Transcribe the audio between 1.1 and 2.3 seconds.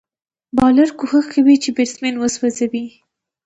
کوي، چي بېټسمېن